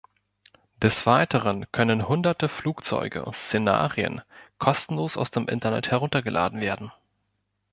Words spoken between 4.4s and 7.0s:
kostenlos aus dem Internet heruntergeladen werden.